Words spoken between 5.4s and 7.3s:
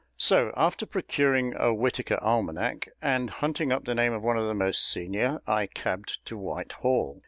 I cabbed to Whitehall.